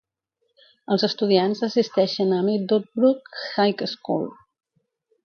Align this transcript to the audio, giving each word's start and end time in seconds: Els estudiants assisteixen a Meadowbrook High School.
Els 0.93 1.03
estudiants 1.07 1.61
assisteixen 1.67 2.33
a 2.37 2.41
Meadowbrook 2.47 3.31
High 3.43 3.85
School. 3.93 4.27